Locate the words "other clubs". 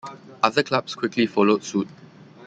0.41-0.95